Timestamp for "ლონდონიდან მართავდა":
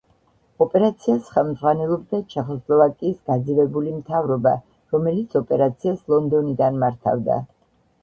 6.17-7.43